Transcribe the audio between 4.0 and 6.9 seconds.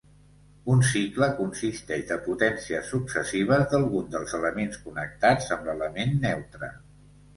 dels elements connectats amb l'element neutre.